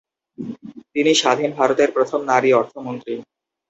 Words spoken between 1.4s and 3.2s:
ভারতের প্রথম নারী অর্থমন্ত্রী।